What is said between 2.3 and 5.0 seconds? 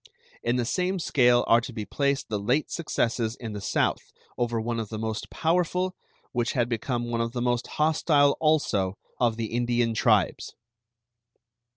late successes in the South over one of the